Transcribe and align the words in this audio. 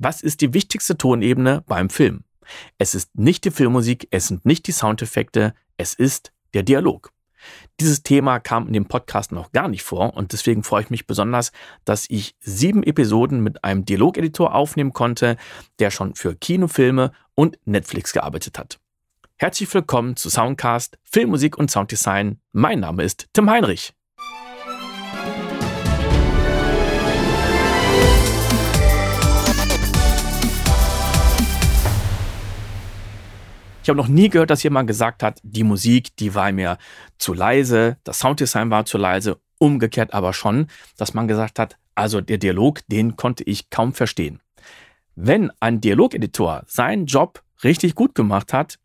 was 0.00 0.22
ist 0.22 0.40
die 0.40 0.54
wichtigste 0.54 0.96
Tonebene 0.96 1.62
beim 1.66 1.90
Film? 1.90 2.24
Es 2.78 2.94
ist 2.94 3.16
nicht 3.16 3.44
die 3.44 3.50
Filmmusik, 3.50 4.08
es 4.10 4.26
sind 4.26 4.44
nicht 4.44 4.66
die 4.66 4.72
Soundeffekte, 4.72 5.54
es 5.76 5.94
ist 5.94 6.32
der 6.54 6.64
Dialog. 6.64 7.12
Dieses 7.78 8.02
Thema 8.02 8.40
kam 8.40 8.66
in 8.66 8.72
dem 8.72 8.86
Podcast 8.86 9.30
noch 9.30 9.52
gar 9.52 9.68
nicht 9.68 9.82
vor 9.82 10.14
und 10.14 10.32
deswegen 10.32 10.62
freue 10.62 10.82
ich 10.82 10.90
mich 10.90 11.06
besonders, 11.06 11.52
dass 11.84 12.06
ich 12.08 12.34
sieben 12.40 12.82
Episoden 12.82 13.40
mit 13.40 13.62
einem 13.62 13.84
Dialogeditor 13.84 14.54
aufnehmen 14.54 14.92
konnte, 14.92 15.36
der 15.78 15.90
schon 15.90 16.14
für 16.14 16.34
Kinofilme 16.34 17.12
und 17.34 17.58
Netflix 17.64 18.12
gearbeitet 18.12 18.58
hat. 18.58 18.78
Herzlich 19.36 19.72
willkommen 19.72 20.16
zu 20.16 20.28
Soundcast, 20.28 20.98
Filmmusik 21.02 21.56
und 21.56 21.70
Sounddesign. 21.70 22.40
Mein 22.52 22.80
Name 22.80 23.04
ist 23.04 23.28
Tim 23.32 23.48
Heinrich. 23.48 23.94
Ich 33.82 33.88
habe 33.88 33.96
noch 33.96 34.08
nie 34.08 34.28
gehört, 34.28 34.50
dass 34.50 34.62
jemand 34.62 34.88
gesagt 34.88 35.22
hat, 35.22 35.40
die 35.42 35.64
Musik, 35.64 36.14
die 36.16 36.34
war 36.34 36.52
mir 36.52 36.76
zu 37.18 37.32
leise, 37.32 37.96
das 38.04 38.18
Sounddesign 38.18 38.70
war 38.70 38.84
zu 38.84 38.98
leise, 38.98 39.40
umgekehrt 39.58 40.12
aber 40.12 40.34
schon, 40.34 40.66
dass 40.98 41.14
man 41.14 41.28
gesagt 41.28 41.58
hat, 41.58 41.78
also 41.94 42.20
der 42.20 42.36
Dialog, 42.38 42.80
den 42.88 43.16
konnte 43.16 43.42
ich 43.44 43.70
kaum 43.70 43.94
verstehen. 43.94 44.40
Wenn 45.14 45.50
ein 45.60 45.80
Dialogeditor 45.80 46.62
seinen 46.66 47.06
Job 47.06 47.42
richtig 47.64 47.94
gut 47.94 48.14
gemacht 48.14 48.52
hat, 48.52 48.78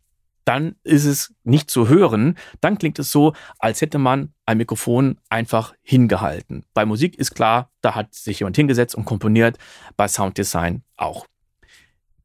dann 0.46 0.76
ist 0.84 1.06
es 1.06 1.34
nicht 1.44 1.70
zu 1.70 1.90
hören. 1.90 2.38
Dann 2.62 2.78
klingt 2.78 3.00
es 3.00 3.12
so, 3.12 3.34
als 3.60 3.82
hätte 3.82 3.98
man 3.98 4.34
ein 4.46 4.58
Mikrofon 4.58 5.18
einfach 5.28 5.74
hingehalten. 5.82 6.64
Bei 6.74 6.86
Musik 6.86 7.16
ist 7.16 7.36
klar, 7.36 7.72
da 7.82 7.96
hat 7.96 8.14
sich 8.14 8.40
jemand 8.40 8.56
hingesetzt 8.56 8.96
und 8.96 9.06
komponiert, 9.06 9.58
bei 9.98 10.08
Sounddesign 10.08 10.84
auch. 10.96 11.26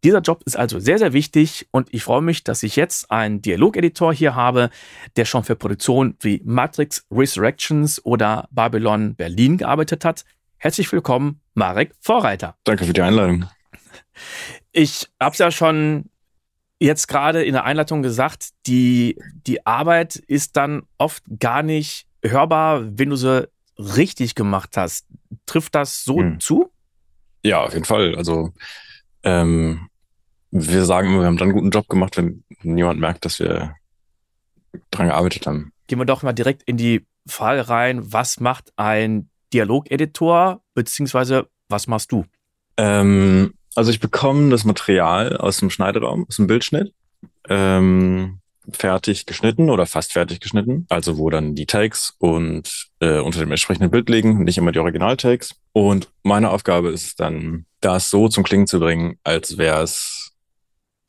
Dieser 0.02 0.20
Job 0.20 0.42
ist 0.46 0.56
also 0.56 0.78
sehr, 0.78 0.98
sehr 0.98 1.12
wichtig 1.12 1.68
und 1.72 1.92
ich 1.92 2.04
freue 2.04 2.22
mich, 2.22 2.42
dass 2.42 2.62
ich 2.62 2.76
jetzt 2.76 3.10
einen 3.10 3.42
Dialogeditor 3.42 4.14
hier 4.14 4.34
habe, 4.34 4.70
der 5.16 5.26
schon 5.26 5.44
für 5.44 5.56
Produktionen 5.56 6.16
wie 6.20 6.40
Matrix 6.44 7.06
Resurrections 7.10 8.02
oder 8.04 8.48
Babylon 8.50 9.14
Berlin 9.14 9.58
gearbeitet 9.58 10.06
hat. 10.06 10.24
Herzlich 10.56 10.90
willkommen, 10.90 11.40
Marek 11.52 11.92
Vorreiter. 12.00 12.56
Danke 12.64 12.86
für 12.86 12.94
die 12.94 13.02
Einladung. 13.02 13.46
Ich 14.72 15.08
habe 15.20 15.32
es 15.32 15.38
ja 15.38 15.50
schon 15.50 16.08
jetzt 16.78 17.06
gerade 17.06 17.44
in 17.44 17.52
der 17.52 17.64
Einleitung 17.64 18.02
gesagt, 18.02 18.50
die, 18.66 19.18
die 19.46 19.66
Arbeit 19.66 20.16
ist 20.16 20.56
dann 20.56 20.82
oft 20.96 21.22
gar 21.38 21.62
nicht 21.62 22.06
hörbar, 22.22 22.84
wenn 22.98 23.10
du 23.10 23.16
sie 23.16 23.48
richtig 23.76 24.34
gemacht 24.34 24.76
hast. 24.76 25.06
Trifft 25.44 25.74
das 25.74 26.04
so 26.04 26.18
hm. 26.18 26.40
zu? 26.40 26.70
Ja, 27.42 27.64
auf 27.64 27.74
jeden 27.74 27.84
Fall. 27.84 28.14
Also 28.16 28.52
ähm, 29.22 29.89
wir 30.50 30.84
sagen 30.84 31.08
immer, 31.08 31.20
wir 31.20 31.26
haben 31.26 31.36
dann 31.36 31.48
einen 31.48 31.56
guten 31.56 31.70
Job 31.70 31.88
gemacht, 31.88 32.16
wenn 32.16 32.44
niemand 32.62 33.00
merkt, 33.00 33.24
dass 33.24 33.38
wir 33.38 33.76
dran 34.90 35.06
gearbeitet 35.06 35.46
haben. 35.46 35.72
Gehen 35.86 35.98
wir 35.98 36.04
doch 36.04 36.22
mal 36.22 36.32
direkt 36.32 36.62
in 36.64 36.76
die 36.76 37.06
Frage 37.26 37.68
rein, 37.68 38.12
was 38.12 38.40
macht 38.40 38.72
ein 38.76 39.30
Dialogeditor, 39.52 40.62
beziehungsweise 40.74 41.48
was 41.68 41.86
machst 41.86 42.12
du? 42.12 42.24
Ähm, 42.76 43.54
also 43.74 43.90
ich 43.90 44.00
bekomme 44.00 44.50
das 44.50 44.64
Material 44.64 45.36
aus 45.36 45.58
dem 45.58 45.70
Schneideraum, 45.70 46.26
aus 46.28 46.36
dem 46.36 46.46
Bildschnitt, 46.46 46.92
ähm, 47.48 48.40
fertig 48.72 49.26
geschnitten 49.26 49.70
oder 49.70 49.86
fast 49.86 50.12
fertig 50.12 50.40
geschnitten. 50.40 50.86
Also 50.88 51.18
wo 51.18 51.30
dann 51.30 51.54
die 51.54 51.66
Takes 51.66 52.14
und 52.18 52.88
äh, 53.00 53.18
unter 53.18 53.40
dem 53.40 53.50
entsprechenden 53.50 53.90
Bild 53.90 54.08
liegen, 54.08 54.44
nicht 54.44 54.58
immer 54.58 54.72
die 54.72 54.78
Original-Takes. 54.78 55.54
Und 55.72 56.08
meine 56.22 56.50
Aufgabe 56.50 56.90
ist 56.90 57.06
es 57.06 57.14
dann, 57.16 57.66
das 57.80 58.10
so 58.10 58.28
zum 58.28 58.44
Klingen 58.44 58.66
zu 58.66 58.78
bringen, 58.78 59.18
als 59.24 59.58
wäre 59.58 59.82
es 59.82 60.19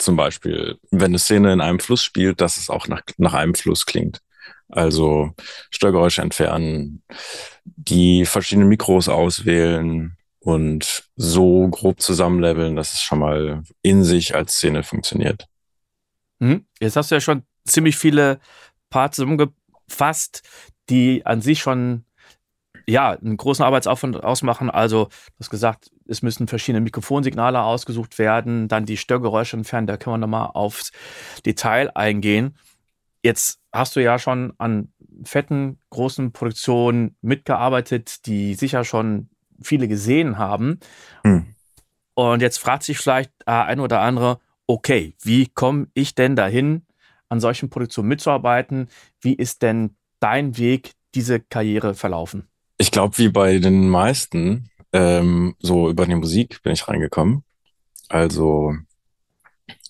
zum 0.01 0.15
Beispiel, 0.15 0.77
wenn 0.91 1.11
eine 1.11 1.19
Szene 1.19 1.53
in 1.53 1.61
einem 1.61 1.79
Fluss 1.79 2.03
spielt, 2.03 2.41
dass 2.41 2.57
es 2.57 2.69
auch 2.69 2.87
nach, 2.87 3.01
nach 3.17 3.33
einem 3.33 3.55
Fluss 3.55 3.85
klingt. 3.85 4.21
Also 4.69 5.33
Störgeräusche 5.69 6.21
entfernen, 6.21 7.03
die 7.63 8.25
verschiedenen 8.25 8.69
Mikros 8.69 9.09
auswählen, 9.09 10.17
und 10.41 11.03
so 11.15 11.67
grob 11.69 12.01
zusammenleveln, 12.01 12.75
dass 12.75 12.93
es 12.93 13.01
schon 13.01 13.19
mal 13.19 13.63
in 13.83 14.03
sich 14.03 14.35
als 14.35 14.53
Szene 14.53 14.83
funktioniert. 14.83 15.47
Mhm. 16.39 16.65
Jetzt 16.79 16.95
hast 16.95 17.11
du 17.11 17.15
ja 17.15 17.21
schon 17.21 17.43
ziemlich 17.65 17.95
viele 17.95 18.39
Parts 18.89 19.17
zusammengefasst, 19.17 20.41
die 20.89 21.25
an 21.25 21.41
sich 21.41 21.59
schon 21.59 22.05
ja, 22.87 23.11
einen 23.11 23.37
großen 23.37 23.63
Arbeitsaufwand 23.63 24.23
ausmachen. 24.23 24.69
Also, 24.69 25.05
du 25.05 25.39
hast 25.39 25.49
gesagt, 25.49 25.91
es 26.07 26.21
müssen 26.21 26.47
verschiedene 26.47 26.81
Mikrofonsignale 26.81 27.61
ausgesucht 27.61 28.19
werden, 28.19 28.67
dann 28.67 28.85
die 28.85 28.97
Störgeräusche 28.97 29.57
entfernen, 29.57 29.87
da 29.87 29.97
können 29.97 30.15
wir 30.15 30.17
nochmal 30.19 30.51
aufs 30.53 30.91
Detail 31.45 31.91
eingehen. 31.95 32.55
Jetzt 33.23 33.59
hast 33.71 33.95
du 33.95 34.01
ja 34.01 34.17
schon 34.19 34.53
an 34.57 34.91
fetten, 35.23 35.79
großen 35.89 36.31
Produktionen 36.31 37.15
mitgearbeitet, 37.21 38.25
die 38.25 38.55
sicher 38.55 38.83
schon 38.83 39.29
viele 39.61 39.87
gesehen 39.87 40.37
haben. 40.37 40.79
Hm. 41.23 41.45
Und 42.13 42.41
jetzt 42.41 42.57
fragt 42.57 42.83
sich 42.83 42.97
vielleicht 42.97 43.31
ein 43.47 43.79
oder 43.79 44.01
andere, 44.01 44.39
okay, 44.67 45.15
wie 45.21 45.47
komme 45.47 45.87
ich 45.93 46.15
denn 46.15 46.35
dahin, 46.35 46.85
an 47.29 47.39
solchen 47.39 47.69
Produktionen 47.69 48.09
mitzuarbeiten? 48.09 48.89
Wie 49.21 49.33
ist 49.33 49.61
denn 49.61 49.95
dein 50.19 50.57
Weg, 50.57 50.91
diese 51.15 51.39
Karriere 51.39 51.93
verlaufen? 51.93 52.47
Ich 52.81 52.89
glaube, 52.89 53.15
wie 53.19 53.29
bei 53.29 53.59
den 53.59 53.89
meisten, 53.89 54.71
ähm, 54.91 55.53
so 55.59 55.87
über 55.87 56.07
die 56.07 56.15
Musik 56.15 56.63
bin 56.63 56.73
ich 56.73 56.87
reingekommen. 56.87 57.43
Also 58.09 58.73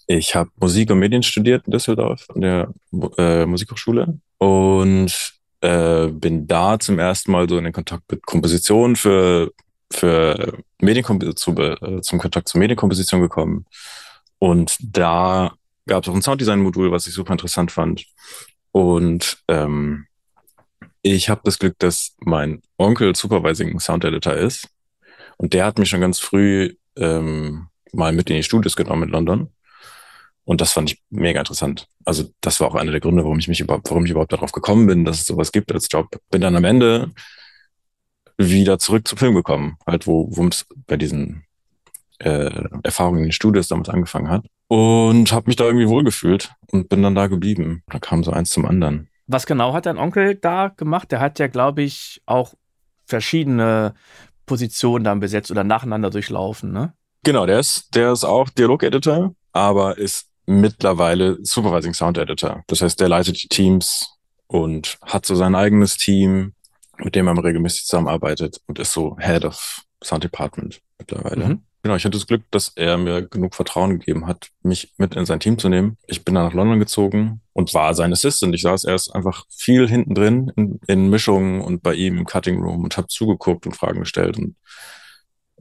ich 0.08 0.36
habe 0.36 0.52
Musik 0.60 0.92
und 0.92 1.00
Medien 1.00 1.24
studiert 1.24 1.66
in 1.68 1.72
Düsseldorf 1.72 2.28
an 2.36 2.42
der 2.42 2.74
äh, 3.18 3.46
Musikhochschule 3.46 4.20
und 4.40 5.34
äh, 5.62 6.08
bin 6.08 6.48
da 6.48 6.80
zum 6.80 7.00
ersten 7.00 7.32
Mal 7.32 7.48
so 7.48 7.58
in 7.58 7.64
den 7.64 7.72
Kontakt 7.72 8.12
mit 8.12 8.26
Komposition 8.26 8.98
für, 8.98 9.54
für 9.90 10.58
Medienkomposition, 10.82 11.58
äh, 11.58 12.02
zum 12.02 12.20
Kontakt 12.20 12.50
zur 12.50 12.60
Medienkomposition 12.60 13.22
gekommen. 13.22 13.68
Und 14.38 14.76
da 14.82 15.54
gab 15.88 16.04
es 16.04 16.10
auch 16.10 16.16
ein 16.16 16.22
Sounddesign-Modul, 16.22 16.92
was 16.92 17.08
ich 17.08 17.14
super 17.14 17.32
interessant 17.32 17.72
fand. 17.72 18.06
Und 18.74 19.38
ähm, 19.48 20.08
ich 21.02 21.30
habe 21.30 21.42
das 21.44 21.60
Glück, 21.60 21.78
dass 21.80 22.16
mein 22.20 22.62
Onkel 22.78 23.16
Supervising 23.16 23.80
Sound 23.80 24.06
Editor 24.06 24.34
ist. 24.34 24.68
Und 25.38 25.54
der 25.54 25.66
hat 25.66 25.80
mich 25.80 25.90
schon 25.90 26.02
ganz 26.02 26.20
früh 26.20 26.76
ähm, 26.98 27.68
mal 27.92 28.12
mit 28.14 28.30
in 28.30 28.36
die 28.36 28.44
Studios 28.44 28.76
genommen 28.76 29.04
in 29.04 29.10
London. 29.10 29.50
Und 30.44 30.62
das 30.62 30.74
fand 30.74 30.92
ich 30.92 31.02
mega 31.10 31.40
interessant. 31.40 31.88
Also 32.06 32.30
das 32.42 32.60
war 32.60 32.68
auch 32.68 32.76
einer 32.76 32.92
der 32.92 33.00
Gründe, 33.00 33.24
warum 33.24 33.40
ich 33.40 33.48
mich 33.48 33.60
überhaupt, 33.60 33.90
warum 33.90 34.06
ich 34.06 34.12
überhaupt 34.12 34.34
darauf 34.34 34.52
gekommen 34.52 34.88
bin, 34.88 35.06
dass 35.06 35.22
es 35.22 35.26
sowas 35.26 35.52
gibt 35.52 35.72
als 35.72 35.88
Job. 35.90 36.08
Bin 36.30 36.42
dann 36.42 36.56
am 36.56 36.66
Ende 36.66 37.12
wieder 38.38 38.80
zurück 38.80 39.08
zum 39.08 39.18
Film 39.18 39.36
gekommen, 39.36 39.78
halt 39.86 40.08
wo, 40.08 40.30
es 40.48 40.66
bei 40.88 40.98
diesen 40.98 41.44
äh, 42.20 42.68
Erfahrungen 42.84 43.20
in 43.20 43.26
den 43.26 43.32
Studios 43.32 43.68
damals 43.68 43.90
angefangen 43.90 44.30
hat. 44.30 44.46
Und 44.68 45.32
habe 45.32 45.48
mich 45.48 45.58
da 45.58 45.66
irgendwie 45.66 45.90
wohlgefühlt 45.90 46.52
und 46.72 46.90
bin 46.90 47.04
dann 47.04 47.16
da 47.16 47.28
geblieben. 47.28 47.84
Da 47.88 48.00
kam 48.00 48.24
so 48.24 48.32
eins 48.32 48.52
zum 48.52 48.66
anderen. 48.66 49.10
Was 49.32 49.46
genau 49.46 49.74
hat 49.74 49.86
dein 49.86 49.98
Onkel 49.98 50.36
da 50.36 50.68
gemacht? 50.68 51.10
Der 51.12 51.22
hat 51.22 51.40
ja, 51.40 51.48
glaube 51.48 51.84
ich, 51.84 52.22
auch 52.26 52.54
verschiedene 53.06 53.94
Positionen 54.46 55.06
dann 55.06 55.22
besetzt 55.22 55.50
oder 55.52 55.64
nacheinander 55.64 56.10
durchlaufen, 56.10 56.74
ne? 56.74 56.94
Genau, 57.24 57.46
der 57.46 57.60
ist, 57.60 57.96
der 57.96 58.12
ist 58.12 58.26
auch 58.26 58.50
Dialog-Editor, 58.50 59.34
aber 59.54 59.98
ist 59.98 60.28
mittlerweile 60.48 61.38
Supervising 61.44 61.94
Sound 61.94 62.18
Editor. 62.18 62.64
Das 62.68 62.82
heißt, 62.82 63.00
der 63.00 63.08
leitet 63.08 63.42
die 63.42 63.48
Teams 63.48 64.18
und 64.48 64.98
hat 65.06 65.26
so 65.26 65.36
sein 65.36 65.56
eigenes 65.56 65.96
Team, 65.96 66.54
mit 66.98 67.16
dem 67.16 67.28
er 67.28 67.42
regelmäßig 67.42 67.86
zusammenarbeitet 67.86 68.60
und 68.68 68.80
ist 68.80 68.92
so 68.92 69.16
Head 69.18 69.46
of 69.46 69.84
Sound 70.04 70.26
Department 70.26 70.82
mittlerweile. 71.00 71.46
Mhm. 71.46 71.64
Genau, 71.84 71.96
ich 71.96 72.06
hatte 72.06 72.18
das 72.18 72.28
Glück, 72.28 72.44
dass 72.52 72.70
er 72.76 72.98
mir 72.98 73.24
genug 73.24 73.56
Vertrauen 73.56 73.98
gegeben 74.00 74.28
hat, 74.28 74.50
mich 74.62 74.94
mit 74.98 75.16
in 75.16 75.26
sein 75.26 75.40
Team 75.40 75.58
zu 75.58 75.68
nehmen. 75.68 75.98
Ich 76.06 76.24
bin 76.24 76.36
dann 76.36 76.46
nach 76.46 76.54
London 76.54 76.80
gezogen 76.80 77.42
und 77.54 77.74
war 77.74 77.96
sein 77.96 78.14
Assistant. 78.14 78.54
Ich 78.54 78.62
saß 78.62 78.84
erst 78.84 79.16
einfach 79.16 79.46
viel 79.50 79.88
hinten 79.88 80.14
drin 80.14 80.52
in, 80.56 80.80
in 80.88 81.10
Mischungen 81.10 81.62
und 81.62 81.82
bei 81.82 81.96
ihm 81.96 82.18
im 82.18 82.26
Cutting 82.26 82.62
Room 82.62 82.84
und 82.84 82.98
habe 82.98 83.08
zugeguckt 83.08 83.66
und 83.66 83.76
Fragen 83.76 84.02
gestellt 84.02 84.38
und 84.38 84.56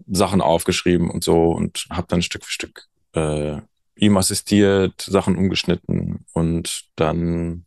Sachen 0.07 0.43
aufgeschrieben 0.43 1.11
und 1.11 1.25
so 1.25 1.53
und 1.53 1.87
habe 1.91 2.07
dann 2.09 2.21
Stück 2.21 2.45
für 2.45 2.53
Stück 2.53 2.89
äh, 3.15 3.59
ihm 3.97 4.17
assistiert, 4.17 5.01
Sachen 5.01 5.37
umgeschnitten 5.37 6.27
und 6.33 6.85
dann 6.97 7.65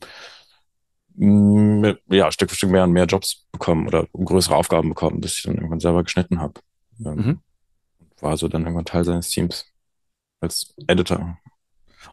ja, 1.15 2.31
Stück 2.31 2.49
für 2.49 2.55
Stück 2.55 2.71
mehr 2.71 2.83
und 2.83 2.91
mehr 2.91 3.05
Jobs 3.05 3.45
bekommen 3.51 3.87
oder 3.87 4.07
größere 4.13 4.55
Aufgaben 4.55 4.89
bekommen, 4.89 5.21
bis 5.21 5.37
ich 5.37 5.43
dann 5.43 5.55
irgendwann 5.55 5.79
selber 5.79 6.03
geschnitten 6.03 6.39
habe. 6.39 6.53
Ähm, 7.05 7.15
mhm. 7.15 7.39
War 8.23 8.37
so 8.37 8.47
dann 8.47 8.63
irgendwann 8.63 8.85
Teil 8.85 9.05
seines 9.05 9.29
Teams 9.29 9.67
als 10.41 10.75
Editor. 10.87 11.39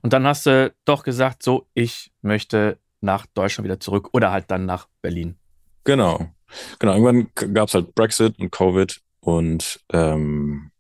Und 0.03 0.13
dann 0.13 0.27
hast 0.27 0.47
du 0.47 0.75
doch 0.85 1.03
gesagt, 1.05 1.43
so, 1.43 1.69
ich 1.75 2.13
möchte 2.23 2.79
nach 3.01 3.27
Deutschland 3.27 3.65
wieder 3.67 3.81
zurück 3.81 4.11
oder 4.13 4.31
halt 4.33 4.51
dann 4.51 4.67
nach 4.67 4.89
Berlin. 5.03 5.39
Genau. 5.85 6.31
Genau, 6.79 6.95
irgendwann 6.95 7.55
gab 7.55 7.69
es 7.69 7.75
halt 7.75 7.95
Brexit 7.95 8.39
und 8.39 8.51
Covid 8.51 9.01
und 9.21 9.81
ähm, 9.93 10.73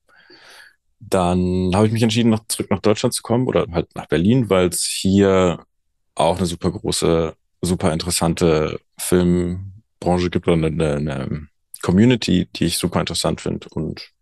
Dann 0.98 1.72
habe 1.74 1.86
ich 1.86 1.92
mich 1.92 2.02
entschieden, 2.02 2.30
noch 2.30 2.46
zurück 2.48 2.70
nach 2.70 2.80
Deutschland 2.80 3.14
zu 3.14 3.22
kommen 3.22 3.46
oder 3.46 3.66
halt 3.72 3.94
nach 3.96 4.06
Berlin, 4.06 4.50
weil 4.50 4.68
es 4.68 4.84
hier 4.84 5.64
auch 6.14 6.36
eine 6.38 6.46
super 6.46 6.70
große, 6.70 7.34
super 7.62 7.92
interessante 7.92 8.80
Filmbranche 8.98 10.30
gibt 10.30 10.46
oder 10.48 10.56
eine, 10.66 10.96
eine 10.96 11.48
Community, 11.82 12.48
die 12.54 12.66
ich 12.66 12.78
super 12.78 13.00
interessant 13.00 13.40
finde. 13.40 13.68
Und 13.70 14.12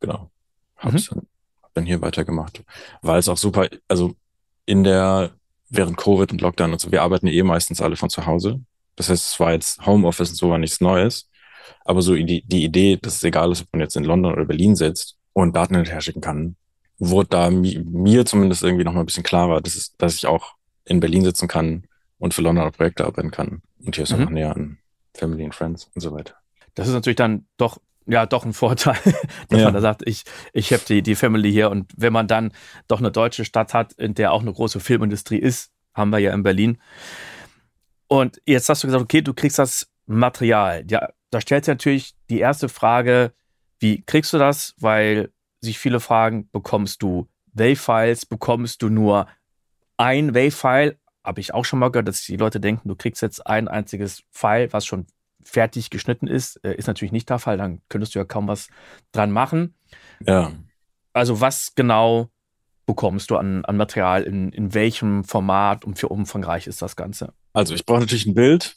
genau, 0.00 0.30
hab's 0.78 1.10
mhm. 1.10 1.22
dann 1.74 1.86
hier 1.86 2.00
weitergemacht. 2.00 2.62
Weil 3.02 3.18
es 3.18 3.28
auch 3.28 3.36
super, 3.36 3.68
also 3.88 4.14
in 4.66 4.84
der, 4.84 5.32
während 5.68 5.96
Covid 5.96 6.30
und 6.32 6.40
Lockdown 6.40 6.72
und 6.72 6.80
so, 6.80 6.92
wir 6.92 7.02
arbeiten 7.02 7.26
eh 7.26 7.42
meistens 7.42 7.80
alle 7.80 7.96
von 7.96 8.10
zu 8.10 8.26
Hause. 8.26 8.60
Das 8.96 9.08
heißt, 9.08 9.32
es 9.32 9.40
war 9.40 9.52
jetzt 9.52 9.84
Homeoffice 9.86 10.30
und 10.30 10.36
so 10.36 10.50
war 10.50 10.58
nichts 10.58 10.80
Neues. 10.80 11.30
Aber 11.84 12.02
so 12.02 12.14
die, 12.14 12.42
die 12.46 12.64
Idee, 12.64 12.96
dass 13.00 13.16
es 13.16 13.22
egal 13.22 13.52
ist, 13.52 13.62
ob 13.62 13.68
man 13.72 13.80
jetzt 13.80 13.96
in 13.96 14.04
London 14.04 14.32
oder 14.32 14.44
Berlin 14.44 14.76
sitzt 14.76 15.16
und 15.32 15.54
Daten 15.54 15.74
hinterher 15.76 16.00
schicken 16.00 16.20
kann, 16.20 16.56
wurde 16.98 17.28
da 17.30 17.50
mi 17.50 17.80
mir 17.84 18.26
zumindest 18.26 18.62
irgendwie 18.62 18.84
noch 18.84 18.92
mal 18.92 19.00
ein 19.00 19.06
bisschen 19.06 19.22
klarer, 19.22 19.60
dass, 19.60 19.76
es, 19.76 19.96
dass 19.96 20.16
ich 20.16 20.26
auch 20.26 20.54
in 20.84 21.00
Berlin 21.00 21.24
sitzen 21.24 21.48
kann 21.48 21.84
und 22.18 22.34
für 22.34 22.42
Londoner 22.42 22.70
Projekte 22.72 23.04
arbeiten 23.04 23.30
kann. 23.30 23.62
Und 23.84 23.94
hier 23.94 24.04
ist 24.04 24.12
mhm. 24.12 24.24
noch 24.24 24.30
näher 24.30 24.54
an 24.54 24.78
Family 25.14 25.44
and 25.44 25.54
Friends 25.54 25.90
und 25.94 26.00
so 26.00 26.12
weiter. 26.12 26.34
Das 26.74 26.88
ist 26.88 26.94
natürlich 26.94 27.16
dann 27.16 27.46
doch 27.56 27.78
ja 28.08 28.26
doch 28.26 28.44
ein 28.44 28.52
Vorteil, 28.52 28.98
dass 29.48 29.60
ja. 29.60 29.66
man 29.66 29.74
da 29.74 29.80
sagt, 29.80 30.02
ich, 30.06 30.24
ich 30.52 30.72
habe 30.72 30.82
die, 30.88 31.02
die 31.02 31.14
Family 31.14 31.52
hier 31.52 31.70
und 31.70 31.92
wenn 31.96 32.12
man 32.12 32.26
dann 32.26 32.52
doch 32.88 32.98
eine 32.98 33.12
deutsche 33.12 33.44
Stadt 33.44 33.74
hat, 33.74 33.92
in 33.92 34.14
der 34.14 34.32
auch 34.32 34.42
eine 34.42 34.52
große 34.52 34.80
Filmindustrie 34.80 35.38
ist, 35.38 35.70
haben 35.94 36.10
wir 36.10 36.18
ja 36.18 36.32
in 36.32 36.42
Berlin. 36.42 36.78
Und 38.08 38.40
jetzt 38.46 38.68
hast 38.68 38.82
du 38.82 38.88
gesagt, 38.88 39.04
okay, 39.04 39.20
du 39.20 39.34
kriegst 39.34 39.58
das 39.58 39.90
Material. 40.06 40.84
Ja, 40.88 41.10
da 41.30 41.40
stellt 41.40 41.66
sich 41.66 41.72
natürlich 41.72 42.14
die 42.30 42.40
erste 42.40 42.68
Frage, 42.68 43.32
wie 43.78 44.02
kriegst 44.02 44.32
du 44.32 44.38
das? 44.38 44.74
Weil 44.78 45.30
sich 45.60 45.78
viele 45.78 46.00
fragen, 46.00 46.48
bekommst 46.50 47.02
du 47.02 47.28
WAV-Files, 47.52 48.26
bekommst 48.26 48.82
du 48.82 48.88
nur 48.88 49.26
ein 49.96 50.34
WAV-File? 50.34 50.98
Habe 51.22 51.40
ich 51.40 51.52
auch 51.52 51.64
schon 51.64 51.78
mal 51.78 51.90
gehört, 51.90 52.08
dass 52.08 52.22
die 52.22 52.36
Leute 52.36 52.60
denken, 52.60 52.88
du 52.88 52.96
kriegst 52.96 53.20
jetzt 53.20 53.46
ein 53.46 53.68
einziges 53.68 54.22
File, 54.30 54.72
was 54.72 54.86
schon 54.86 55.06
fertig 55.48 55.90
geschnitten 55.90 56.26
ist. 56.26 56.56
Äh, 56.64 56.74
ist 56.74 56.86
natürlich 56.86 57.12
nicht 57.12 57.30
der 57.30 57.38
Fall, 57.38 57.56
dann 57.56 57.80
könntest 57.88 58.14
du 58.14 58.18
ja 58.18 58.24
kaum 58.24 58.48
was 58.48 58.68
dran 59.12 59.30
machen. 59.30 59.74
Ja. 60.24 60.52
Also 61.12 61.40
was 61.40 61.74
genau 61.74 62.28
bekommst 62.86 63.30
du 63.30 63.36
an, 63.36 63.64
an 63.64 63.76
Material, 63.76 64.22
in, 64.22 64.52
in 64.52 64.74
welchem 64.74 65.24
Format 65.24 65.84
und 65.84 65.98
für 65.98 66.08
umfangreich 66.08 66.66
ist 66.66 66.82
das 66.82 66.96
Ganze? 66.96 67.32
Also 67.52 67.74
ich 67.74 67.84
brauche 67.84 68.00
natürlich 68.00 68.26
ein 68.26 68.34
Bild 68.34 68.76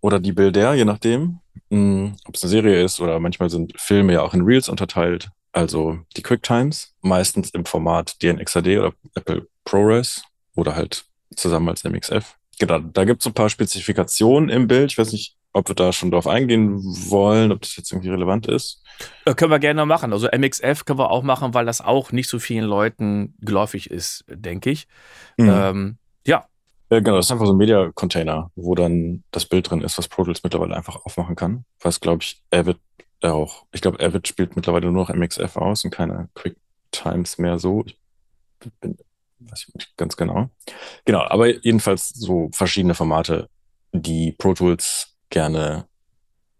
oder 0.00 0.18
die 0.18 0.32
Bilder, 0.32 0.74
je 0.74 0.84
nachdem, 0.84 1.40
hm, 1.70 2.16
ob 2.26 2.34
es 2.34 2.42
eine 2.42 2.50
Serie 2.50 2.82
ist 2.82 3.00
oder 3.00 3.18
manchmal 3.20 3.50
sind 3.50 3.72
Filme 3.80 4.12
ja 4.12 4.22
auch 4.22 4.34
in 4.34 4.42
Reels 4.42 4.68
unterteilt. 4.68 5.30
Also 5.52 5.98
die 6.16 6.22
QuickTimes, 6.22 6.94
meistens 7.00 7.50
im 7.50 7.64
Format 7.64 8.22
DNxHD 8.22 8.78
oder 8.78 8.92
Apple 9.14 9.46
ProRes 9.64 10.24
oder 10.54 10.74
halt 10.74 11.04
zusammen 11.36 11.68
als 11.68 11.84
MXF. 11.84 12.36
Genau, 12.58 12.80
da 12.80 13.04
gibt 13.04 13.22
es 13.22 13.26
ein 13.26 13.34
paar 13.34 13.50
Spezifikationen 13.50 14.48
im 14.50 14.66
Bild. 14.66 14.92
Ich 14.92 14.98
weiß 14.98 15.12
nicht, 15.12 15.37
ob 15.52 15.68
wir 15.68 15.74
da 15.74 15.92
schon 15.92 16.10
drauf 16.10 16.26
eingehen 16.26 16.80
wollen, 17.10 17.52
ob 17.52 17.62
das 17.62 17.76
jetzt 17.76 17.92
irgendwie 17.92 18.10
relevant 18.10 18.46
ist. 18.46 18.82
Äh, 19.24 19.34
können 19.34 19.50
wir 19.50 19.58
gerne 19.58 19.86
machen. 19.86 20.12
Also 20.12 20.28
MXF 20.28 20.84
können 20.84 20.98
wir 20.98 21.10
auch 21.10 21.22
machen, 21.22 21.54
weil 21.54 21.66
das 21.66 21.80
auch 21.80 22.12
nicht 22.12 22.28
so 22.28 22.38
vielen 22.38 22.64
Leuten 22.64 23.34
geläufig 23.40 23.90
ist, 23.90 24.24
denke 24.28 24.70
ich. 24.70 24.86
Mhm. 25.36 25.48
Ähm, 25.48 25.98
ja. 26.26 26.46
ja. 26.90 27.00
Genau, 27.00 27.16
das 27.16 27.26
ist 27.26 27.32
einfach 27.32 27.46
so 27.46 27.52
ein 27.52 27.58
Media-Container, 27.58 28.50
wo 28.56 28.74
dann 28.74 29.24
das 29.30 29.46
Bild 29.46 29.70
drin 29.70 29.80
ist, 29.80 29.98
was 29.98 30.08
Pro 30.08 30.24
Tools 30.24 30.42
mittlerweile 30.42 30.76
einfach 30.76 31.04
aufmachen 31.04 31.36
kann. 31.36 31.64
Was, 31.80 32.00
glaube 32.00 32.22
ich, 32.22 32.42
Avid 32.50 32.78
auch, 33.22 33.66
ich 33.72 33.80
glaube, 33.80 34.04
Avid 34.04 34.28
spielt 34.28 34.54
mittlerweile 34.54 34.90
nur 34.90 35.06
noch 35.06 35.14
MXF 35.14 35.56
aus 35.56 35.84
und 35.84 35.90
keine 35.90 36.28
QuickTimes 36.34 37.38
mehr 37.38 37.58
so. 37.58 37.84
Ich 37.84 37.98
bin, 38.80 38.96
weiß 39.40 39.66
ich 39.68 39.74
nicht 39.74 39.96
ganz 39.96 40.16
genau. 40.16 40.50
Genau, 41.04 41.22
aber 41.22 41.48
jedenfalls 41.64 42.10
so 42.10 42.48
verschiedene 42.52 42.94
Formate, 42.94 43.48
die 43.92 44.32
Pro 44.32 44.54
Tools 44.54 45.17
gerne 45.30 45.86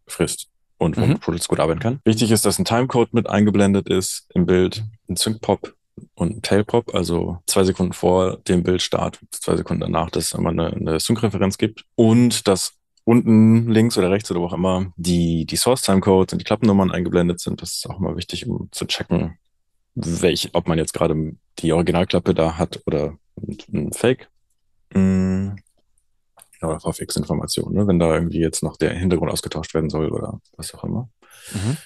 frisst 0.07 0.49
und 0.79 0.97
wo 0.97 1.05
mhm. 1.05 1.19
Pro 1.19 1.33
gut 1.33 1.61
arbeiten 1.61 1.81
kann. 1.81 2.01
Wichtig 2.05 2.31
ist, 2.31 2.47
dass 2.47 2.59
ein 2.59 2.65
Timecode 2.65 3.13
mit 3.13 3.29
eingeblendet 3.29 3.89
ist 3.89 4.27
im 4.35 4.47
Bild, 4.47 4.85
ein 5.09 5.17
Sync-Pop 5.17 5.75
und 6.15 6.37
ein 6.37 6.43
Tail-Pop, 6.43 6.95
also 6.95 7.39
zwei 7.47 7.65
Sekunden 7.65 7.93
vor 7.93 8.39
dem 8.49 8.63
Bildstart, 8.63 9.19
zwei 9.33 9.57
Sekunden 9.57 9.81
danach, 9.81 10.11
dass 10.11 10.27
es 10.27 10.35
immer 10.35 10.51
eine, 10.51 10.73
eine 10.73 11.01
Sync-Referenz 11.01 11.59
gibt 11.59 11.85
und 11.97 12.47
dass 12.47 12.75
unten 13.05 13.69
links 13.71 13.97
oder 13.97 14.11
rechts 14.11 14.31
oder 14.31 14.41
wo 14.41 14.47
auch 14.47 14.53
immer 14.53 14.93
die, 14.97 15.47
die 15.47 15.57
Source-Timecodes 15.57 16.35
und 16.35 16.41
die 16.41 16.45
Klappennummern 16.45 16.91
eingeblendet 16.91 17.41
sind. 17.41 17.63
Das 17.63 17.73
ist 17.73 17.89
auch 17.89 17.99
mal 17.99 18.17
wichtig, 18.17 18.47
um 18.47 18.69
zu 18.71 18.87
checken, 18.87 19.39
welch, 19.95 20.51
ob 20.53 20.69
man 20.69 20.79
jetzt 20.79 20.93
gerade 20.93 21.35
die 21.59 21.73
Originalklappe 21.73 22.35
da 22.35 22.59
hat 22.59 22.83
oder 22.87 23.17
ein 23.73 23.93
Fake. 23.93 24.29
Mm 26.61 26.67
oder 26.67 26.81
VFX-Informationen, 26.81 27.75
ne? 27.77 27.87
wenn 27.87 27.99
da 27.99 28.15
irgendwie 28.15 28.41
jetzt 28.41 28.63
noch 28.63 28.77
der 28.77 28.91
Hintergrund 28.91 29.31
ausgetauscht 29.31 29.75
werden 29.75 29.91
soll 29.91 30.11
oder 30.11 30.41
was 30.57 30.75
auch 30.75 30.85
immer. 30.85 31.09
Mhm. 31.53 31.77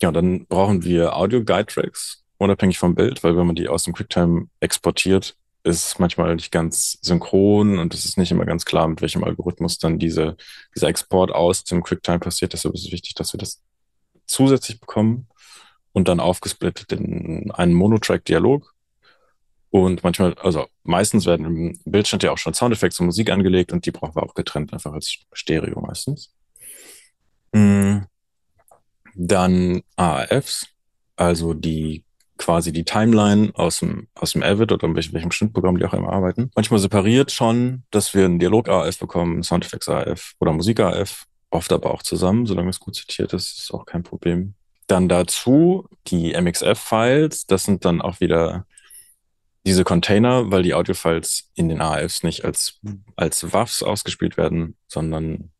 Ja, 0.00 0.12
dann 0.12 0.46
brauchen 0.46 0.84
wir 0.84 1.16
Audio-Guide-Tracks, 1.16 2.24
unabhängig 2.38 2.78
vom 2.78 2.94
Bild, 2.94 3.24
weil 3.24 3.36
wenn 3.36 3.46
man 3.46 3.56
die 3.56 3.68
aus 3.68 3.84
dem 3.84 3.94
QuickTime 3.94 4.48
exportiert, 4.60 5.36
ist 5.64 5.86
es 5.86 5.98
manchmal 5.98 6.34
nicht 6.36 6.52
ganz 6.52 6.98
synchron 7.02 7.78
und 7.78 7.92
es 7.92 8.04
ist 8.04 8.18
nicht 8.18 8.30
immer 8.30 8.44
ganz 8.44 8.64
klar, 8.64 8.86
mit 8.86 9.00
welchem 9.02 9.24
Algorithmus 9.24 9.78
dann 9.78 9.98
diese, 9.98 10.36
dieser 10.74 10.88
Export 10.88 11.32
aus 11.32 11.64
dem 11.64 11.82
QuickTime 11.82 12.20
passiert. 12.20 12.52
Deshalb 12.52 12.74
ist 12.74 12.86
es 12.86 12.92
wichtig, 12.92 13.14
dass 13.14 13.32
wir 13.32 13.38
das 13.38 13.62
zusätzlich 14.26 14.80
bekommen 14.80 15.26
und 15.92 16.08
dann 16.08 16.20
aufgesplittet 16.20 16.92
in 16.92 17.50
einen 17.50 17.74
Monotrack-Dialog 17.74 18.75
und 19.70 20.02
manchmal, 20.04 20.34
also 20.34 20.66
meistens 20.84 21.26
werden 21.26 21.46
im 21.46 21.80
Bildschirm 21.84 22.20
ja 22.22 22.32
auch 22.32 22.38
schon 22.38 22.54
Soundeffekte 22.54 23.00
und 23.00 23.06
Musik 23.06 23.30
angelegt 23.30 23.72
und 23.72 23.84
die 23.86 23.90
brauchen 23.90 24.14
wir 24.14 24.22
auch 24.22 24.34
getrennt, 24.34 24.72
einfach 24.72 24.92
als 24.92 25.18
Stereo 25.32 25.80
meistens. 25.80 26.32
Mhm. 27.52 28.06
Dann 29.14 29.82
AAFs, 29.96 30.66
also 31.16 31.54
die 31.54 32.04
quasi 32.38 32.72
die 32.72 32.84
Timeline 32.84 33.50
aus 33.54 33.80
dem, 33.80 34.08
aus 34.14 34.32
dem 34.32 34.42
Avid 34.42 34.72
oder 34.72 34.94
welchem, 34.94 35.14
welchem 35.14 35.30
Schnittprogramm 35.30 35.78
die 35.78 35.84
auch 35.84 35.94
immer 35.94 36.12
arbeiten. 36.12 36.50
Manchmal 36.54 36.80
separiert 36.80 37.32
schon, 37.32 37.84
dass 37.90 38.14
wir 38.14 38.24
einen 38.24 38.38
Dialog-AF 38.38 38.98
bekommen, 38.98 39.42
Soundeffekts-AF 39.42 40.34
oder 40.38 40.52
Musik-AF, 40.52 41.24
oft 41.50 41.72
aber 41.72 41.92
auch 41.92 42.02
zusammen, 42.02 42.46
solange 42.46 42.70
es 42.70 42.80
gut 42.80 42.96
zitiert 42.96 43.32
ist, 43.32 43.58
ist 43.58 43.72
auch 43.72 43.86
kein 43.86 44.02
Problem. 44.02 44.54
Dann 44.86 45.08
dazu 45.08 45.88
die 46.08 46.34
MXF-Files, 46.38 47.46
das 47.46 47.64
sind 47.64 47.84
dann 47.84 48.00
auch 48.00 48.20
wieder 48.20 48.66
diese 49.66 49.82
Container, 49.82 50.50
weil 50.50 50.62
die 50.62 50.74
Audiofiles 50.74 51.50
in 51.54 51.68
den 51.68 51.80
AFs 51.80 52.22
nicht 52.22 52.44
als, 52.44 52.80
als 53.16 53.52
WAVs 53.52 53.82
ausgespielt 53.82 54.36
werden, 54.36 54.76
sondern 54.86 55.50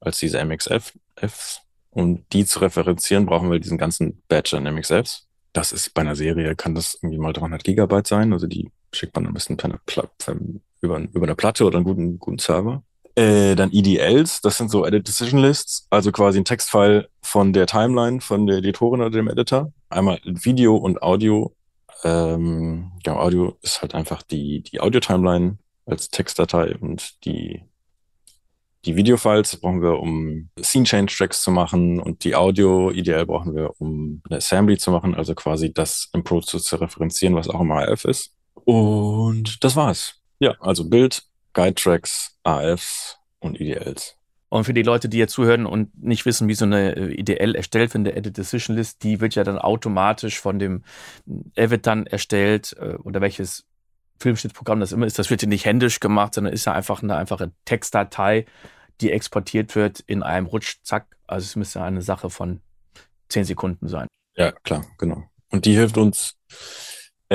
als 0.00 0.18
diese 0.18 0.44
MXFs. 0.44 1.60
Um 1.90 2.28
die 2.32 2.44
zu 2.44 2.58
referenzieren, 2.58 3.26
brauchen 3.26 3.52
wir 3.52 3.60
diesen 3.60 3.78
ganzen 3.78 4.22
Badge 4.26 4.56
an 4.56 4.64
MXFs. 4.64 5.28
Das 5.52 5.70
ist 5.70 5.94
bei 5.94 6.02
einer 6.02 6.16
Serie, 6.16 6.56
kann 6.56 6.74
das 6.74 6.98
irgendwie 7.00 7.18
mal 7.18 7.32
300 7.32 7.62
Gigabyte 7.62 8.08
sein. 8.08 8.32
Also 8.32 8.48
die 8.48 8.72
schickt 8.92 9.14
man 9.14 9.32
besten 9.32 9.56
per, 9.56 9.78
per, 9.86 10.36
über, 10.80 10.98
über 10.98 11.22
eine 11.22 11.36
Platte 11.36 11.64
oder 11.64 11.76
einen 11.76 11.84
guten, 11.84 12.18
guten 12.18 12.38
Server. 12.38 12.82
Äh, 13.14 13.54
dann 13.54 13.70
EDLs, 13.72 14.40
das 14.40 14.58
sind 14.58 14.72
so 14.72 14.84
Edit 14.84 15.06
Decision 15.06 15.40
Lists, 15.40 15.86
also 15.90 16.10
quasi 16.10 16.40
ein 16.40 16.44
Textfile 16.44 17.08
von 17.22 17.52
der 17.52 17.68
Timeline 17.68 18.20
von 18.20 18.48
der 18.48 18.56
Editorin 18.56 19.00
oder 19.00 19.10
dem 19.10 19.28
Editor. 19.28 19.72
Einmal 19.88 20.18
Video 20.24 20.74
und 20.74 21.00
Audio 21.00 21.54
ähm, 22.02 22.92
ja, 23.04 23.16
Audio 23.16 23.56
ist 23.62 23.82
halt 23.82 23.94
einfach 23.94 24.22
die, 24.22 24.62
die 24.62 24.80
Audio-Timeline 24.80 25.58
als 25.86 26.08
Textdatei 26.08 26.76
und 26.76 27.24
die, 27.24 27.62
die 28.84 28.96
Video-Files 28.96 29.56
brauchen 29.58 29.82
wir, 29.82 29.98
um 29.98 30.50
Scene-Change-Tracks 30.60 31.42
zu 31.42 31.50
machen 31.50 32.00
und 32.00 32.24
die 32.24 32.34
Audio 32.34 32.90
ideell 32.90 33.26
brauchen 33.26 33.54
wir, 33.54 33.72
um 33.80 34.22
eine 34.28 34.38
Assembly 34.38 34.76
zu 34.76 34.90
machen, 34.90 35.14
also 35.14 35.34
quasi 35.34 35.72
das 35.72 36.10
im 36.12 36.24
Pro 36.24 36.40
zu 36.40 36.58
referenzieren, 36.76 37.34
was 37.34 37.48
auch 37.48 37.60
im 37.60 37.72
AF 37.72 38.04
ist. 38.04 38.34
Und 38.64 39.62
das 39.62 39.76
war's. 39.76 40.20
Ja, 40.38 40.56
also 40.60 40.88
Bild, 40.88 41.22
Guide-Tracks, 41.52 42.38
AFs 42.42 43.18
und 43.40 43.60
EDLs. 43.60 44.16
Und 44.54 44.62
für 44.62 44.72
die 44.72 44.84
Leute, 44.84 45.08
die 45.08 45.18
jetzt 45.18 45.32
zuhören 45.32 45.66
und 45.66 46.00
nicht 46.00 46.26
wissen, 46.26 46.46
wie 46.46 46.54
so 46.54 46.64
eine 46.64 46.94
äh, 46.94 47.18
IDL 47.18 47.56
erstellt 47.56 47.92
wird, 47.92 48.06
eine 48.06 48.14
Edit 48.14 48.38
Decision 48.38 48.76
List, 48.76 49.02
die 49.02 49.20
wird 49.20 49.34
ja 49.34 49.42
dann 49.42 49.58
automatisch 49.58 50.38
von 50.38 50.60
dem 50.60 50.84
Avid 51.58 51.88
dann 51.88 52.06
erstellt 52.06 52.76
äh, 52.78 52.94
oder 53.02 53.20
welches 53.20 53.66
Filmschnittprogramm 54.20 54.78
das 54.78 54.92
immer 54.92 55.06
ist. 55.06 55.18
Das 55.18 55.28
wird 55.28 55.42
ja 55.42 55.48
nicht 55.48 55.64
händisch 55.64 55.98
gemacht, 55.98 56.34
sondern 56.34 56.52
ist 56.52 56.66
ja 56.66 56.72
einfach 56.72 57.02
eine 57.02 57.16
einfache 57.16 57.50
Textdatei, 57.64 58.46
die 59.00 59.10
exportiert 59.10 59.74
wird 59.74 59.98
in 59.98 60.22
einem 60.22 60.46
Rutsch, 60.46 60.76
zack. 60.84 61.16
Also 61.26 61.46
es 61.46 61.56
müsste 61.56 61.82
eine 61.82 62.02
Sache 62.02 62.30
von 62.30 62.60
zehn 63.28 63.42
Sekunden 63.42 63.88
sein. 63.88 64.06
Ja, 64.36 64.52
klar, 64.52 64.86
genau. 64.98 65.24
Und 65.50 65.64
die 65.64 65.74
hilft 65.74 65.98
uns 65.98 66.36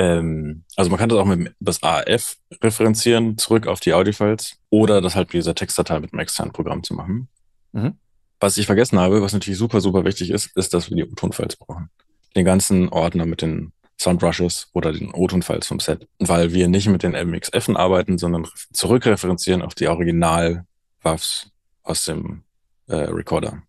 ähm, 0.00 0.64
also 0.76 0.90
man 0.90 0.98
kann 0.98 1.10
das 1.10 1.18
auch 1.18 1.26
mit 1.26 1.54
das 1.60 1.82
AF 1.82 2.38
referenzieren, 2.62 3.36
zurück 3.36 3.66
auf 3.66 3.80
die 3.80 3.92
Audiofiles 3.92 4.56
oder 4.70 5.02
das 5.02 5.14
halt 5.14 5.28
mit 5.28 5.34
dieser 5.34 5.54
Textdatei 5.54 6.00
mit 6.00 6.14
einem 6.14 6.20
externen 6.20 6.54
Programm 6.54 6.82
zu 6.82 6.94
machen. 6.94 7.28
Mhm. 7.72 7.98
Was 8.40 8.56
ich 8.56 8.64
vergessen 8.64 8.98
habe, 8.98 9.20
was 9.20 9.34
natürlich 9.34 9.58
super, 9.58 9.82
super 9.82 10.06
wichtig 10.06 10.30
ist, 10.30 10.56
ist, 10.56 10.72
dass 10.72 10.88
wir 10.88 10.96
die 10.96 11.04
O-Ton-Files 11.04 11.56
brauchen. 11.56 11.90
Den 12.34 12.46
ganzen 12.46 12.88
Ordner 12.88 13.26
mit 13.26 13.42
den 13.42 13.72
Soundbrushes 14.00 14.70
oder 14.72 14.92
den 14.92 15.12
O-Ton-Files 15.12 15.66
vom 15.66 15.80
Set, 15.80 16.08
weil 16.18 16.54
wir 16.54 16.68
nicht 16.68 16.88
mit 16.88 17.02
den 17.02 17.12
MXFen 17.12 17.76
arbeiten, 17.76 18.16
sondern 18.16 18.46
zurückreferenzieren 18.72 19.60
auf 19.60 19.74
die 19.74 19.88
Original-WAVs 19.88 21.50
aus 21.82 22.04
dem 22.06 22.44
äh, 22.86 22.94
Recorder. 22.96 23.62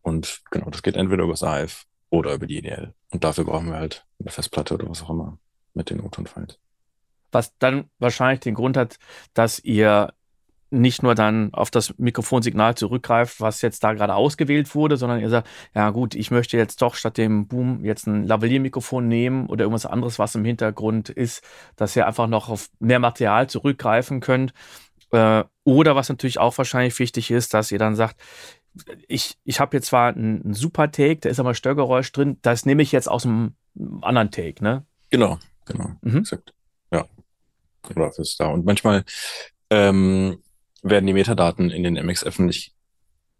Und 0.00 0.40
genau, 0.50 0.70
das 0.70 0.82
geht 0.82 0.96
entweder 0.96 1.24
über 1.24 1.34
das 1.34 1.42
AF 1.42 1.84
oder 2.10 2.34
über 2.34 2.46
die 2.46 2.58
EDL. 2.58 2.92
Und 3.10 3.24
dafür 3.24 3.44
brauchen 3.44 3.68
wir 3.68 3.78
halt 3.78 4.04
eine 4.20 4.30
Festplatte 4.30 4.74
oder 4.74 4.88
was 4.88 5.02
auch 5.02 5.10
immer 5.10 5.38
mit 5.74 5.90
den 5.90 6.00
O-Ton-Files. 6.00 6.58
Was 7.32 7.56
dann 7.58 7.88
wahrscheinlich 7.98 8.40
den 8.40 8.54
Grund 8.54 8.76
hat, 8.76 8.98
dass 9.34 9.60
ihr 9.60 10.12
nicht 10.70 11.02
nur 11.02 11.14
dann 11.16 11.52
auf 11.52 11.70
das 11.70 11.98
Mikrofonsignal 11.98 12.76
zurückgreift, 12.76 13.40
was 13.40 13.60
jetzt 13.60 13.82
da 13.82 13.92
gerade 13.92 14.14
ausgewählt 14.14 14.72
wurde, 14.74 14.96
sondern 14.96 15.20
ihr 15.20 15.28
sagt, 15.28 15.48
ja 15.74 15.90
gut, 15.90 16.14
ich 16.14 16.30
möchte 16.30 16.56
jetzt 16.56 16.80
doch 16.80 16.94
statt 16.94 17.18
dem 17.18 17.48
Boom 17.48 17.84
jetzt 17.84 18.06
ein 18.06 18.24
Lavalier-Mikrofon 18.24 19.08
nehmen 19.08 19.46
oder 19.46 19.64
irgendwas 19.64 19.86
anderes, 19.86 20.18
was 20.20 20.36
im 20.36 20.44
Hintergrund 20.44 21.08
ist, 21.08 21.42
dass 21.74 21.96
ihr 21.96 22.06
einfach 22.06 22.28
noch 22.28 22.48
auf 22.48 22.70
mehr 22.78 23.00
Material 23.00 23.48
zurückgreifen 23.48 24.20
könnt. 24.20 24.52
Äh, 25.10 25.44
oder 25.64 25.96
was 25.96 26.08
natürlich 26.08 26.38
auch 26.38 26.56
wahrscheinlich 26.56 26.98
wichtig 27.00 27.32
ist, 27.32 27.52
dass 27.52 27.72
ihr 27.72 27.78
dann 27.78 27.96
sagt, 27.96 28.20
ich, 29.08 29.38
ich 29.44 29.60
habe 29.60 29.76
jetzt 29.76 29.86
zwar 29.86 30.14
einen, 30.14 30.42
einen 30.42 30.54
super 30.54 30.90
Take, 30.90 31.20
da 31.20 31.28
ist 31.28 31.40
aber 31.40 31.54
Störgeräusch 31.54 32.12
drin, 32.12 32.38
das 32.42 32.66
nehme 32.66 32.82
ich 32.82 32.92
jetzt 32.92 33.08
aus 33.08 33.24
einem 33.24 33.54
anderen 34.02 34.30
Take, 34.30 34.62
ne? 34.62 34.84
Genau, 35.10 35.38
genau, 35.66 35.90
mhm. 36.02 36.18
exakt. 36.18 36.54
Ja. 36.92 37.06
Oder 37.94 38.12
ist 38.18 38.38
da. 38.38 38.48
Und 38.48 38.64
manchmal 38.64 39.04
ähm, 39.70 40.42
werden 40.82 41.06
die 41.06 41.12
Metadaten 41.12 41.70
in 41.70 41.82
den 41.82 41.94
MXF 41.94 42.38
nicht 42.40 42.74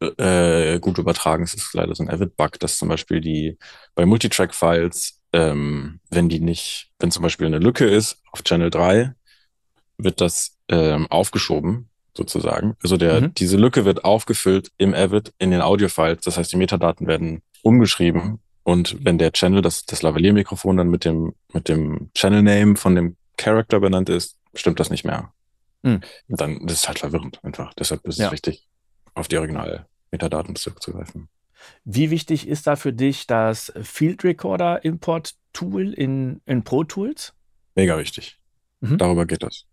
äh, 0.01 0.79
gut 0.81 0.99
übertragen. 0.99 1.45
Es 1.45 1.55
ist 1.55 1.75
leider 1.75 1.95
so 1.95 2.03
ein 2.03 2.11
Avid-Bug, 2.11 2.59
dass 2.59 2.79
zum 2.79 2.89
Beispiel 2.89 3.21
die 3.21 3.59
bei 3.95 4.07
Multitrack-Files, 4.07 5.21
ähm, 5.33 6.01
wenn 6.11 6.29
die 6.29 6.41
nicht, 6.41 6.91
wenn 6.99 7.11
zum 7.11 7.23
Beispiel 7.23 7.47
eine 7.47 7.59
Lücke 7.59 7.87
ist 7.87 8.23
auf 8.33 8.43
Channel 8.43 8.71
3, 8.71 9.15
wird 9.99 10.21
das 10.21 10.57
ähm, 10.69 11.07
aufgeschoben, 11.11 11.90
sozusagen. 12.15 12.77
Also 12.83 12.97
der, 12.97 13.21
mhm. 13.21 13.35
diese 13.35 13.57
Lücke 13.57 13.85
wird 13.85 14.05
aufgefüllt 14.05 14.71
im 14.79 14.95
Avid 14.95 15.33
in 15.39 15.51
den 15.51 15.63
Audio-Files. 15.63 16.23
Das 16.23 16.37
heißt, 16.37 16.53
die 16.53 16.57
Metadaten 16.57 17.07
werden 17.07 17.43
umgeschrieben. 17.63 18.41
Und 18.63 19.05
wenn 19.05 19.19
der 19.19 19.33
Channel, 19.33 19.63
das, 19.63 19.85
das 19.85 20.03
Lavalier-Mikrofon 20.03 20.77
dann 20.77 20.89
mit 20.89 21.05
dem, 21.05 21.35
mit 21.53 21.69
dem 21.69 22.11
Channel-Name 22.15 22.77
von 22.77 22.95
dem 22.95 23.17
Character 23.37 23.81
benannt 23.81 24.09
ist, 24.09 24.37
stimmt 24.55 24.81
das 24.81 24.91
nicht 24.91 25.05
mehr. 25.05 25.33
Mhm. 25.83 26.01
Dann 26.29 26.67
das 26.67 26.79
ist 26.79 26.89
halt 26.89 26.99
verwirrend 26.99 27.43
einfach. 27.43 27.73
Deshalb 27.75 28.07
ist 28.07 28.19
ja. 28.19 28.27
es 28.27 28.33
wichtig, 28.33 28.69
auf 29.15 29.29
die 29.29 29.39
Original-Metadaten 29.39 30.57
zurückzugreifen. 30.57 31.29
Wie 31.85 32.11
wichtig 32.11 32.49
ist 32.49 32.67
da 32.67 32.77
für 32.77 32.93
dich 32.93 33.27
das 33.27 33.73
Field 33.83 34.25
Recorder 34.25 34.85
Import 34.85 35.35
Tool 35.53 35.93
in, 35.93 36.41
in 36.47 36.65
Pro 36.65 36.85
Tools? 36.85 37.35
Mega 37.75 37.99
wichtig. 37.99 38.39
Mhm. 38.81 38.99
Darüber 38.99 39.27
geht 39.27 39.43
das. 39.43 39.67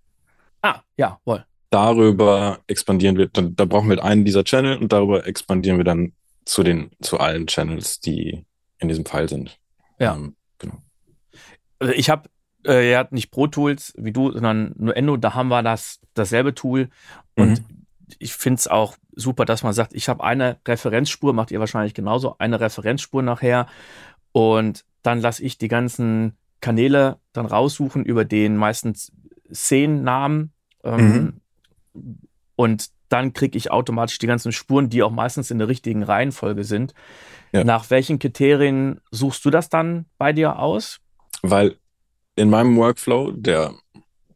Ah, 0.62 0.82
ja, 0.98 1.20
wohl. 1.25 1.46
Darüber 1.70 2.60
expandieren 2.68 3.18
wir, 3.18 3.28
dann, 3.28 3.56
da 3.56 3.66
brauchen 3.66 3.90
wir 3.90 4.04
einen 4.04 4.24
dieser 4.24 4.44
Channel 4.44 4.78
und 4.78 4.94
darüber 4.94 5.28
expandieren 5.28 5.78
wir 5.78 5.84
dann 5.84 6.14
zu 6.46 6.64
den, 6.64 6.92
zu 7.02 7.20
allen 7.20 7.48
Channels, 7.48 8.00
die 8.00 8.46
in 8.80 8.88
diesem 8.88 9.06
File 9.06 9.28
sind. 9.28 9.60
Ja. 10.00 10.16
Ähm, 10.16 10.36
genau. 10.60 10.82
Also 11.80 11.94
ich 11.94 12.10
habe 12.10 12.30
äh, 12.68 12.92
er 12.92 13.00
hat 13.00 13.12
nicht 13.12 13.32
Pro 13.32 13.48
Tools 13.48 13.94
wie 13.98 14.12
du, 14.12 14.32
sondern 14.32 14.74
nur 14.78 14.96
Endo, 14.96 15.18
da 15.18 15.34
haben 15.34 15.48
wir 15.48 15.64
das, 15.64 16.00
dasselbe 16.14 16.54
Tool. 16.54 16.90
Und 17.36 17.62
mhm. 17.62 17.86
ich 18.20 18.34
finde 18.34 18.60
es 18.60 18.68
auch 18.68 18.98
super, 19.16 19.46
dass 19.46 19.64
man 19.64 19.74
sagt, 19.74 19.94
ich 19.94 20.10
habe 20.10 20.24
eine 20.24 20.58
Referenzspur, 20.68 21.34
macht 21.34 21.52
ihr 21.52 21.60
wahrscheinlich 21.60 21.94
genauso, 21.94 22.36
eine 22.38 22.60
Referenzspur 22.60 23.24
nachher. 23.24 23.68
Und 24.32 24.86
dann 25.02 25.22
lasse 25.22 25.44
ich 25.44 25.58
die 25.58 25.70
ganzen 25.70 26.38
Kanäle 26.60 27.20
dann 27.34 27.46
raussuchen 27.46 28.04
über 28.04 28.26
den 28.26 28.58
meistens 28.58 29.12
Szenennamen. 29.52 30.52
Ähm, 30.84 31.00
mhm. 31.00 31.42
Und 32.56 32.89
dann 33.10 33.34
kriege 33.34 33.58
ich 33.58 33.72
automatisch 33.72 34.18
die 34.20 34.27
ganzen 34.27 34.51
Spuren, 34.51 34.89
die 34.89 35.04
auch 35.04 35.12
meistens 35.12 35.51
in 35.51 35.60
der 35.60 35.68
richtigen 35.68 36.04
Reihenfolge 36.04 36.63
sind. 36.63 36.94
Ja. 37.51 37.63
Nach 37.63 37.89
welchen 37.89 38.20
Kriterien 38.20 39.00
suchst 39.12 39.46
du 39.46 39.50
das 39.50 39.70
dann 39.70 40.06
bei 40.18 40.34
dir 40.34 40.60
aus? 40.60 41.00
Weil 41.42 41.77
in 42.36 42.50
meinem 42.50 42.75
Workflow, 42.75 43.32
der 43.32 43.74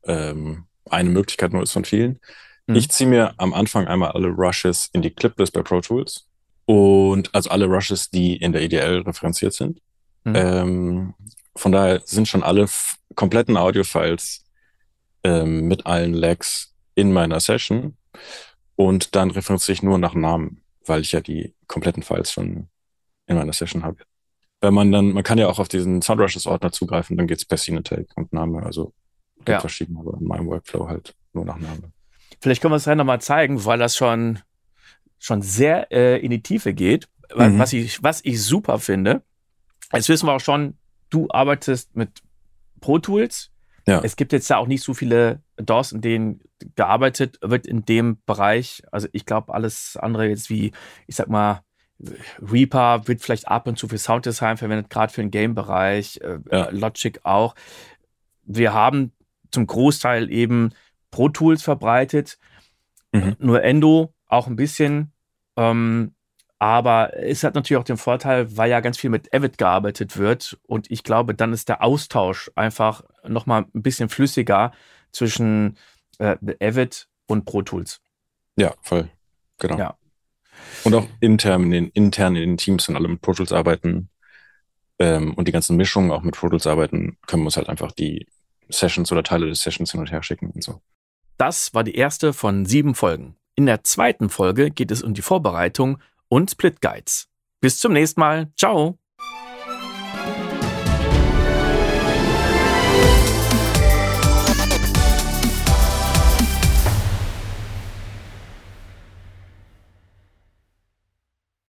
ähm, 0.04 0.66
eine 0.90 1.10
Möglichkeit 1.10 1.54
nur 1.54 1.64
ist 1.64 1.74
von 1.74 1.86
vielen. 1.86 2.20
Mhm. 2.68 2.76
Ich 2.76 2.90
ziehe 2.90 3.10
mir 3.10 3.34
am 3.38 3.54
Anfang 3.54 3.88
einmal 3.88 4.12
alle 4.12 4.30
Rushes 4.30 4.90
in 4.94 5.02
die 5.02 5.12
Cliplist 5.12 5.54
bei 5.54 5.62
Pro 5.62 5.82
Tools 5.82 6.28
und 6.66 7.34
also 7.34 7.50
alle 7.50 7.66
Rushes, 7.66 8.10
die 8.10 8.38
in 8.38 8.54
der 8.54 8.62
EDL 8.62 9.02
referenziert 9.02 9.54
sind. 9.54 9.82
Mhm. 10.24 10.36
Ähm, 10.36 11.14
von 11.56 11.72
daher 11.72 12.02
sind 12.06 12.28
schon 12.28 12.44
alle 12.44 12.68
kompletten 13.16 13.58
Audio-Files 13.58 14.46
ähm, 15.24 15.68
mit 15.68 15.86
allen 15.86 16.14
Lags 16.14 16.71
in 16.96 17.12
meiner 17.14 17.40
Session 17.40 17.98
und 18.76 19.16
dann 19.16 19.32
referenziere 19.32 19.74
ich 19.74 19.84
nur 19.84 19.98
nach 19.98 20.14
Namen, 20.14 20.62
weil 20.86 21.02
ich 21.02 21.12
ja 21.12 21.22
die 21.22 21.54
kompletten 21.68 22.04
Files 22.04 22.32
schon 22.32 22.68
in 23.28 23.36
meiner 23.36 23.54
Session 23.54 23.84
habe 23.84 24.04
wenn 24.62 24.74
man 24.76 24.92
dann, 24.92 25.12
man 25.12 25.24
kann 25.24 25.40
ja 25.40 25.48
auch 25.48 25.60
auf 25.60 25.68
diesen 25.68 26.02
Soundrushes-Ordner 26.02 26.72
zugreifen, 26.72 27.18
dann 27.18 27.28
geht's 27.28 27.46
per 27.46 27.58
Scene-Tag 27.58 28.06
und 28.16 28.32
Name. 28.32 28.64
Also 28.64 28.94
ja. 29.48 29.60
verschiedene, 29.60 30.00
aber 30.00 30.18
in 30.20 30.28
meinem 30.28 30.48
Workflow 30.48 30.88
halt 30.88 31.16
nur 31.34 31.46
nach 31.46 31.58
Name. 31.58 31.92
Vielleicht 32.40 32.62
können 32.62 32.72
wir 32.72 32.78
es 32.78 32.86
ja 32.86 32.96
nochmal 32.96 33.22
zeigen, 33.22 33.66
weil 33.66 33.80
das 33.80 33.96
schon, 33.96 34.40
schon 35.18 35.42
sehr 35.42 35.92
äh, 35.92 36.20
in 36.24 36.30
die 36.30 36.44
Tiefe 36.44 36.74
geht. 36.74 37.08
Mhm. 37.36 37.58
Was, 37.58 37.74
ich, 37.74 38.04
was 38.04 38.24
ich 38.24 38.42
super 38.44 38.78
finde. 38.78 39.24
Jetzt 39.92 40.10
wissen 40.10 40.28
wir 40.28 40.34
auch 40.34 40.42
schon, 40.42 40.76
du 41.10 41.28
arbeitest 41.30 41.96
mit 41.96 42.22
Pro 42.80 43.00
Tools. 43.00 43.50
Ja. 43.88 44.02
Es 44.04 44.16
gibt 44.16 44.32
jetzt 44.32 44.50
ja 44.50 44.58
auch 44.58 44.68
nicht 44.68 44.84
so 44.84 44.94
viele 44.94 45.42
DAWs, 45.58 45.92
in 45.92 46.02
denen 46.02 46.42
gearbeitet 46.76 47.40
wird 47.42 47.66
in 47.66 47.86
dem 47.86 48.18
Bereich. 48.26 48.84
Also 48.92 49.08
ich 49.12 49.26
glaube, 49.26 49.54
alles 49.54 49.98
andere 49.98 50.28
jetzt 50.28 50.50
wie, 50.50 50.72
ich 51.08 51.16
sag 51.16 51.30
mal, 51.30 51.64
Reaper 52.42 53.08
wird 53.08 53.22
vielleicht 53.22 53.48
ab 53.48 53.68
und 53.68 53.78
zu 53.78 53.88
für 53.88 53.98
Sounddesign 53.98 54.58
verwendet, 54.58 54.90
gerade 54.90 55.14
für 55.14 55.22
den 55.22 55.32
Game-Bereich, 55.32 56.20
äh, 56.22 56.40
ja. 56.52 56.70
Logic 56.70 57.20
auch. 57.24 57.56
Wir 58.44 58.74
haben 58.74 59.12
zum 59.52 59.68
Großteil 59.68 60.32
eben 60.32 60.72
Pro 61.12 61.30
Tools 61.30 61.62
verbreitet, 61.62 62.40
mhm. 63.12 63.36
nur 63.40 63.64
Endo 63.64 64.14
auch 64.28 64.48
ein 64.48 64.56
bisschen. 64.56 65.12
Ähm, 65.58 66.14
aber 66.58 67.18
es 67.18 67.44
hat 67.44 67.56
natürlich 67.56 67.80
auch 67.80 67.86
den 67.86 67.98
Vorteil, 67.98 68.56
weil 68.56 68.70
ja 68.70 68.80
ganz 68.80 68.98
viel 68.98 69.10
mit 69.10 69.34
Avid 69.34 69.58
gearbeitet 69.58 70.18
wird. 70.18 70.60
Und 70.68 70.90
ich 70.92 71.04
glaube, 71.04 71.34
dann 71.34 71.54
ist 71.54 71.70
der 71.70 71.84
Austausch 71.84 72.52
einfach 72.56 73.04
nochmal 73.28 73.66
ein 73.74 73.82
bisschen 73.82 74.10
flüssiger 74.10 74.72
zwischen 75.12 75.78
äh, 76.20 76.38
Avid 76.62 77.08
und 77.28 77.46
Pro 77.46 77.62
Tools. 77.62 78.02
Ja, 78.58 78.74
voll. 78.82 79.10
Genau. 79.60 79.78
Ja. 79.78 79.98
Und 80.84 80.94
auch 80.94 81.08
intern 81.20 81.64
in 81.64 81.72
den, 81.72 81.88
intern 81.90 82.36
in 82.36 82.52
den 82.52 82.58
Teams 82.58 82.88
und 82.90 82.96
alle 82.96 83.08
mit 83.08 83.22
Pro 83.22 83.34
Tools 83.34 83.52
arbeiten 83.52 84.10
ähm, 85.00 85.34
und 85.34 85.48
die 85.48 85.52
ganzen 85.52 85.78
Mischungen 85.78 86.12
auch 86.12 86.22
mit 86.22 86.36
Pro 86.36 86.50
Tools 86.50 86.68
arbeiten, 86.68 87.18
können 87.28 87.44
wir 87.44 87.48
uns 87.48 87.58
halt 87.58 87.70
einfach 87.70 87.92
die 87.92 88.28
Sessions 88.70 89.12
oder 89.12 89.24
Teile 89.24 89.48
des 89.48 89.62
Sessions 89.62 89.92
hin 89.92 90.00
und 90.00 90.12
her 90.12 90.24
schicken 90.24 90.52
und 90.52 90.64
so. 90.64 90.82
Das 91.38 91.74
war 91.74 91.84
die 91.84 91.96
erste 91.96 92.34
von 92.34 92.66
sieben 92.66 92.96
Folgen. 92.96 93.36
In 93.56 93.66
der 93.66 93.84
zweiten 93.84 94.30
Folge 94.30 94.72
geht 94.72 94.92
es 94.92 95.04
um 95.04 95.14
die 95.14 95.22
Vorbereitung 95.22 96.00
und 96.28 96.52
Split 96.52 96.82
Guides. 96.82 97.28
Bis 97.60 97.80
zum 97.80 97.94
nächsten 97.94 98.20
Mal. 98.20 98.52
Ciao. 98.56 99.01